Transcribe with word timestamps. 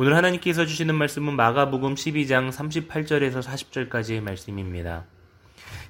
오늘 0.00 0.14
하나님께서 0.14 0.64
주시는 0.64 0.94
말씀은 0.94 1.34
마가복음 1.34 1.96
12장 1.96 2.52
38절에서 2.52 3.42
40절까지의 3.42 4.20
말씀입니다. 4.20 5.06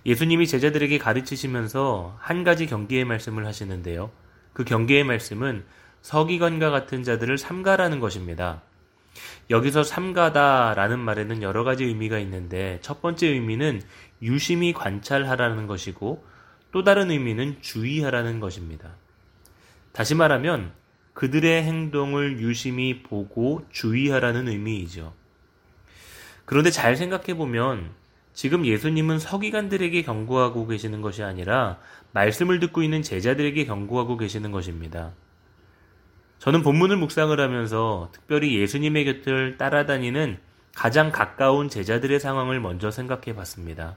예수님이 0.07 0.47
제자들에게 0.47 0.97
가르치시면서 0.97 2.17
한 2.19 2.43
가지 2.43 2.65
경계의 2.65 3.05
말씀을 3.05 3.45
하시는데요. 3.45 4.11
그 4.55 4.65
경계의 4.65 5.05
말씀은 5.05 5.67
서기관과 6.01 6.71
같은 6.71 7.03
자들을 7.03 7.37
삼가라는 7.37 8.01
것입니다. 8.01 8.63
여기서 9.51 9.83
삼가다라는 9.83 10.99
말에는 10.99 11.43
여러 11.43 11.63
가지 11.63 11.85
의미가 11.85 12.19
있는데 12.21 12.79
첫 12.81 13.03
번째 13.03 13.27
의미는 13.27 13.83
유심히 14.23 14.73
관찰하라는 14.73 15.67
것이고 15.67 16.25
또 16.73 16.83
다른 16.83 17.11
의미는 17.11 17.59
주의하라는 17.61 18.41
것입니다. 18.41 18.89
다시 19.93 20.15
말하면 20.15 20.73
그들의 21.19 21.65
행동을 21.65 22.39
유심히 22.39 23.03
보고 23.03 23.67
주의하라는 23.73 24.47
의미이죠. 24.47 25.13
그런데 26.45 26.71
잘 26.71 26.95
생각해 26.95 27.35
보면 27.35 27.91
지금 28.35 28.65
예수님은 28.65 29.19
서기관들에게 29.19 30.01
경고하고 30.03 30.69
계시는 30.69 31.03
것이 31.03 31.25
아니라 31.25 31.81
말씀을 32.13 32.61
듣고 32.61 32.85
있는 32.85 33.03
제자들에게 33.03 33.65
경고하고 33.65 34.17
계시는 34.17 34.53
것입니다. 34.53 35.11
저는 36.39 36.63
본문을 36.63 36.97
묵상을 36.99 37.39
하면서 37.41 38.11
특별히 38.13 38.57
예수님의 38.57 39.05
곁을 39.05 39.59
따라다니는 39.59 40.39
가장 40.77 41.11
가까운 41.11 41.69
제자들의 41.69 42.21
상황을 42.21 42.61
먼저 42.61 42.93
생각해 42.93 43.35
봤습니다. 43.35 43.97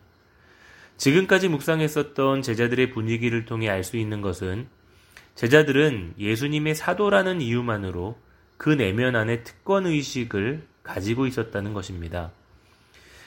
지금까지 0.97 1.49
묵상했었던 1.49 2.41
제자들의 2.41 2.89
분위기를 2.89 3.45
통해 3.45 3.69
알 3.69 3.83
수 3.83 3.97
있는 3.97 4.21
것은 4.21 4.67
제자들은 5.35 6.15
예수님의 6.19 6.75
사도라는 6.75 7.41
이유만으로 7.41 8.17
그 8.57 8.69
내면 8.69 9.15
안에 9.15 9.43
특권 9.43 9.85
의식을 9.85 10.67
가지고 10.83 11.25
있었다는 11.25 11.73
것입니다. 11.73 12.31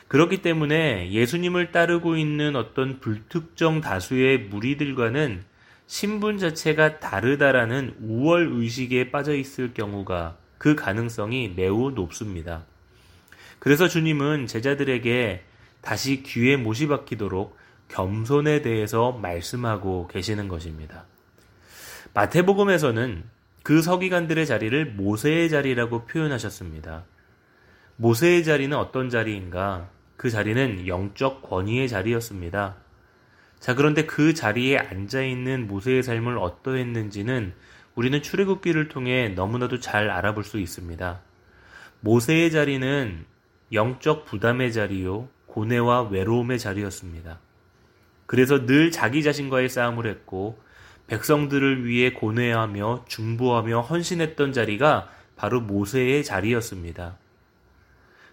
그렇기 0.09 0.43
때문에 0.43 1.11
예수님을 1.11 1.73
따르고 1.73 2.17
있는 2.17 2.57
어떤 2.57 3.01
불특정 3.01 3.81
다수의 3.81 4.39
무리들과는 4.39 5.45
신분 5.87 6.39
자체가 6.39 7.01
다르다라는 7.01 7.97
우월 8.01 8.49
의식에 8.53 9.11
빠져 9.11 9.35
있을 9.35 9.75
경우가 9.75 10.37
그 10.59 10.75
가능성이 10.75 11.53
매우 11.55 11.91
높습니다. 11.91 12.65
그래서 13.59 13.89
주님은 13.89 14.47
제자들에게 14.47 15.43
다시 15.81 16.23
귀에 16.23 16.57
못이 16.57 16.87
박히도록 16.89 17.57
겸손에 17.89 18.63
대해서 18.63 19.13
말씀하고 19.13 20.09
계시는 20.09 20.49
것입니다. 20.49 21.07
마태복음에서는 22.15 23.25
그 23.65 23.83
서기관들의 23.83 24.47
자리를 24.47 24.87
모세의 24.93 25.51
자리라고 25.51 26.05
표현하셨습니다. 26.07 27.05
모세의 27.97 28.45
자리는 28.45 28.77
어떤 28.77 29.11
자리인가? 29.11 29.89
그 30.17 30.31
자리는 30.31 30.87
영적 30.87 31.43
권위의 31.43 31.89
자리였습니다. 31.89 32.77
자, 33.59 33.75
그런데 33.75 34.07
그 34.07 34.33
자리에 34.33 34.79
앉아 34.79 35.23
있는 35.23 35.67
모세의 35.67 36.05
삶을 36.05 36.39
어떠했는지는 36.39 37.53
우리는 37.97 38.23
출애굽기를 38.23 38.89
통해 38.89 39.31
너무나도 39.31 39.81
잘 39.81 40.09
알아볼 40.11 40.45
수 40.45 40.61
있습니다. 40.61 41.21
모세의 42.01 42.53
자리는 42.53 43.25
영적 43.73 44.27
부담의 44.27 44.73
자리요, 44.73 45.29
고뇌와 45.47 46.11
외로움의 46.11 46.61
자리였습니다. 46.61 47.41
그래서 48.27 48.67
늘 48.67 48.93
자기 48.93 49.23
자신과의 49.23 49.69
싸움을 49.69 50.07
했고 50.07 50.63
백성들을 51.07 51.87
위해 51.87 52.13
고뇌하며 52.13 53.05
중보하며 53.09 53.83
헌신했던 53.83 54.53
자리가 54.53 55.09
바로 55.37 55.61
모세의 55.61 56.25
자리였습니다. 56.25 57.19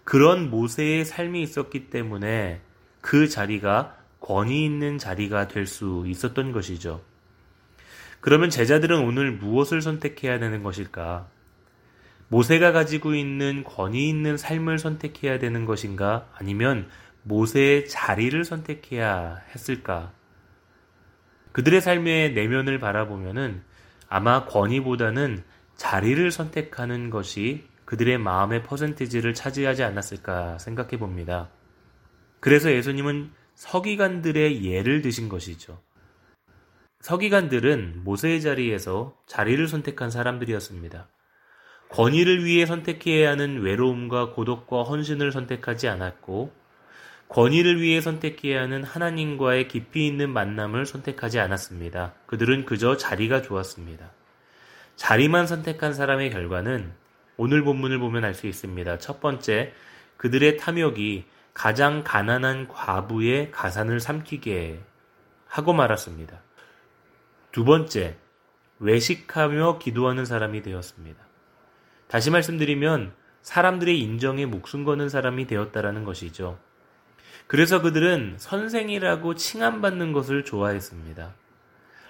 그런 0.04 0.50
모세의 0.50 1.04
삶이 1.04 1.42
있었기 1.42 1.90
때문에 1.90 2.60
그 3.00 3.28
자리가 3.28 3.96
권위 4.20 4.64
있는 4.64 4.98
자리가 4.98 5.48
될 5.48 5.66
수 5.66 6.04
있었던 6.06 6.52
것이죠. 6.52 7.02
그러면 8.20 8.50
제자들은 8.50 9.00
오늘 9.00 9.32
무엇을 9.32 9.82
선택해야 9.82 10.38
되는 10.38 10.62
것일까? 10.62 11.28
모세가 12.28 12.72
가지고 12.72 13.14
있는 13.14 13.64
권위 13.64 14.08
있는 14.08 14.36
삶을 14.36 14.78
선택해야 14.78 15.38
되는 15.38 15.66
것인가? 15.66 16.28
아니면 16.34 16.88
모세의 17.24 17.88
자리를 17.88 18.42
선택해야 18.44 19.40
했을까? 19.54 20.12
그들의 21.52 21.80
삶의 21.80 22.32
내면을 22.32 22.78
바라보면은 22.78 23.62
아마 24.08 24.44
권위보다는 24.46 25.42
자리를 25.76 26.30
선택하는 26.30 27.10
것이 27.10 27.64
그들의 27.84 28.18
마음의 28.18 28.62
퍼센티지를 28.62 29.34
차지하지 29.34 29.82
않았을까 29.82 30.58
생각해 30.58 30.98
봅니다. 30.98 31.50
그래서 32.40 32.72
예수님은 32.72 33.32
서기관들의 33.54 34.64
예를 34.64 35.02
드신 35.02 35.28
것이죠. 35.28 35.80
서기관들은 37.00 38.02
모세의 38.04 38.40
자리에서 38.40 39.16
자리를 39.26 39.66
선택한 39.66 40.10
사람들이었습니다. 40.10 41.08
권위를 41.90 42.44
위해 42.44 42.64
선택해야 42.64 43.30
하는 43.30 43.60
외로움과 43.60 44.30
고독과 44.30 44.84
헌신을 44.84 45.32
선택하지 45.32 45.88
않았고 45.88 46.52
권위를 47.28 47.80
위해 47.80 48.00
선택해야 48.00 48.62
하는 48.62 48.84
하나님과의 48.84 49.68
깊이 49.68 50.06
있는 50.06 50.30
만남을 50.30 50.84
선택하지 50.86 51.40
않았습니다. 51.40 52.14
그들은 52.26 52.64
그저 52.66 52.96
자리가 52.96 53.42
좋았습니다. 53.42 54.10
자리만 54.96 55.46
선택한 55.46 55.94
사람의 55.94 56.30
결과는 56.30 56.92
오늘 57.36 57.62
본문을 57.64 57.98
보면 57.98 58.24
알 58.24 58.34
수 58.34 58.46
있습니다. 58.46 58.98
첫 58.98 59.20
번째, 59.20 59.72
그들의 60.18 60.58
탐욕이 60.58 61.24
가장 61.54 62.04
가난한 62.04 62.68
과부의 62.68 63.50
가산을 63.50 64.00
삼키게 64.00 64.80
하고 65.46 65.72
말았습니다. 65.72 66.40
두 67.50 67.64
번째, 67.64 68.16
외식하며 68.78 69.78
기도하는 69.78 70.24
사람이 70.24 70.62
되었습니다. 70.62 71.22
다시 72.08 72.30
말씀드리면 72.30 73.12
사람들의 73.42 73.98
인정에 73.98 74.46
목숨 74.46 74.84
거는 74.84 75.08
사람이 75.08 75.46
되었다라는 75.46 76.04
것이죠. 76.04 76.58
그래서 77.52 77.82
그들은 77.82 78.36
선생이라고 78.38 79.34
칭함받는 79.34 80.14
것을 80.14 80.42
좋아했습니다. 80.42 81.34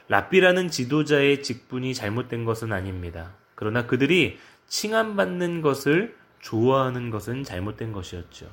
랍비라는 0.07 0.69
지도자의 0.69 1.43
직분이 1.43 1.95
잘못된 1.95 2.45
것은 2.45 2.73
아닙니다. 2.73 3.33
그러나 3.57 3.85
그들이 3.85 4.39
칭함받는 4.69 5.61
것을 5.61 6.15
좋아하는 6.39 7.11
것은 7.11 7.43
잘못된 7.43 7.91
것이었죠. 7.91 8.53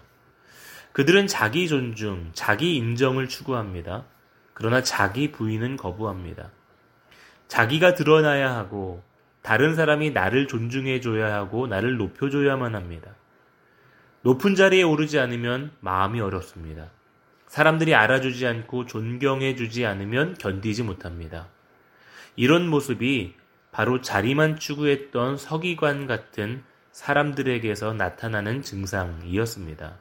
그들은 0.91 1.27
자기 1.27 1.67
존중, 1.67 2.31
자기 2.33 2.75
인정을 2.77 3.27
추구합니다. 3.29 4.05
그러나 4.55 4.81
자기 4.81 5.31
부인은 5.31 5.77
거부합니다. 5.77 6.49
자기가 7.47 7.93
드러나야 7.93 8.55
하고 8.55 9.03
다른 9.43 9.75
사람이 9.75 10.09
나를 10.09 10.47
존중해줘야 10.47 11.35
하고 11.35 11.67
나를 11.67 11.97
높여줘야만 11.97 12.73
합니다. 12.73 13.13
높은 14.29 14.53
자리에 14.53 14.83
오르지 14.83 15.17
않으면 15.17 15.71
마음이 15.79 16.21
어렵습니다. 16.21 16.91
사람들이 17.47 17.95
알아주지 17.95 18.45
않고 18.45 18.85
존경해주지 18.85 19.87
않으면 19.87 20.35
견디지 20.35 20.83
못합니다. 20.83 21.47
이런 22.35 22.67
모습이 22.67 23.33
바로 23.71 24.01
자리만 24.01 24.59
추구했던 24.59 25.37
서기관 25.37 26.05
같은 26.05 26.61
사람들에게서 26.91 27.93
나타나는 27.93 28.61
증상이었습니다. 28.61 29.97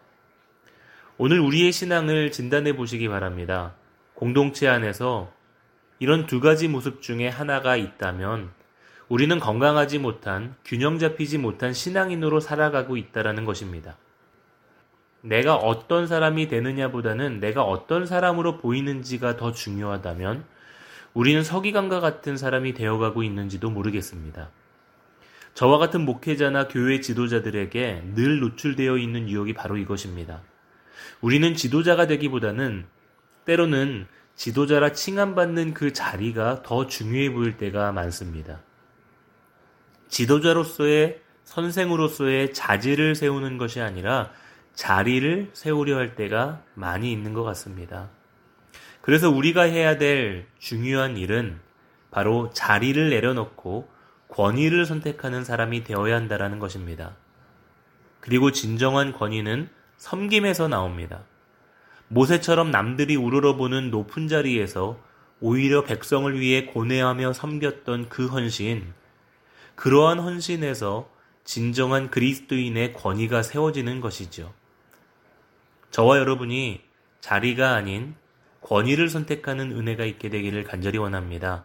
오늘 1.16 1.40
우리의 1.40 1.72
신앙을 1.72 2.30
진단해 2.30 2.76
보시기 2.76 3.08
바랍니다. 3.08 3.76
공동체 4.12 4.68
안에서 4.68 5.32
이런 6.00 6.26
두 6.26 6.40
가지 6.40 6.68
모습 6.68 7.00
중에 7.00 7.28
하나가 7.28 7.76
있다면 7.76 8.50
우리는 9.08 9.40
건강하지 9.40 10.00
못한, 10.00 10.54
균형 10.66 10.98
잡히지 10.98 11.38
못한 11.38 11.72
신앙인으로 11.72 12.40
살아가고 12.40 12.98
있다라는 12.98 13.46
것입니다. 13.46 13.96
내가 15.20 15.56
어떤 15.56 16.06
사람이 16.06 16.48
되느냐보다는 16.48 17.40
내가 17.40 17.64
어떤 17.64 18.06
사람으로 18.06 18.58
보이는지가 18.58 19.36
더 19.36 19.52
중요하다면 19.52 20.44
우리는 21.14 21.42
서기관과 21.42 22.00
같은 22.00 22.36
사람이 22.36 22.74
되어가고 22.74 23.22
있는지도 23.22 23.70
모르겠습니다. 23.70 24.50
저와 25.54 25.78
같은 25.78 26.02
목회자나 26.02 26.68
교회 26.68 27.00
지도자들에게 27.00 28.12
늘 28.14 28.38
노출되어 28.38 28.96
있는 28.98 29.28
유혹이 29.28 29.54
바로 29.54 29.76
이것입니다. 29.76 30.42
우리는 31.20 31.54
지도자가 31.54 32.06
되기보다는 32.06 32.86
때로는 33.44 34.06
지도자라 34.36 34.92
칭함받는 34.92 35.74
그 35.74 35.92
자리가 35.92 36.62
더 36.62 36.86
중요해 36.86 37.32
보일 37.32 37.56
때가 37.56 37.90
많습니다. 37.90 38.60
지도자로서의 40.06 41.20
선생으로서의 41.42 42.52
자질을 42.52 43.16
세우는 43.16 43.58
것이 43.58 43.80
아니라 43.80 44.30
자리를 44.78 45.50
세우려 45.54 45.96
할 45.96 46.14
때가 46.14 46.62
많이 46.74 47.10
있는 47.10 47.32
것 47.34 47.42
같습니다. 47.42 48.10
그래서 49.00 49.28
우리가 49.28 49.62
해야 49.62 49.98
될 49.98 50.46
중요한 50.60 51.16
일은 51.16 51.58
바로 52.12 52.50
자리를 52.50 53.10
내려놓고 53.10 53.88
권위를 54.28 54.86
선택하는 54.86 55.42
사람이 55.42 55.82
되어야 55.82 56.14
한다라는 56.14 56.60
것입니다. 56.60 57.16
그리고 58.20 58.52
진정한 58.52 59.12
권위는 59.12 59.68
섬김에서 59.96 60.68
나옵니다. 60.68 61.24
모세처럼 62.06 62.70
남들이 62.70 63.16
우러러보는 63.16 63.90
높은 63.90 64.28
자리에서 64.28 64.96
오히려 65.40 65.82
백성을 65.82 66.38
위해 66.38 66.66
고뇌하며 66.66 67.32
섬겼던 67.32 68.08
그 68.08 68.28
헌신, 68.28 68.94
그러한 69.74 70.20
헌신에서 70.20 71.10
진정한 71.42 72.10
그리스도인의 72.10 72.92
권위가 72.92 73.42
세워지는 73.42 74.00
것이죠. 74.00 74.54
저와 75.90 76.18
여러분이 76.18 76.80
자리가 77.20 77.74
아닌 77.74 78.14
권위를 78.60 79.08
선택하는 79.08 79.72
은혜가 79.72 80.04
있게 80.04 80.28
되기를 80.28 80.64
간절히 80.64 80.98
원합니다. 80.98 81.64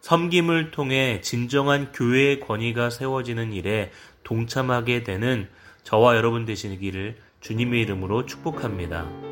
섬김을 0.00 0.72
통해 0.72 1.20
진정한 1.20 1.92
교회의 1.92 2.40
권위가 2.40 2.90
세워지는 2.90 3.52
일에 3.52 3.92
동참하게 4.24 5.04
되는 5.04 5.48
저와 5.84 6.16
여러분 6.16 6.44
되시기를 6.44 7.16
주님의 7.40 7.82
이름으로 7.82 8.26
축복합니다. 8.26 9.31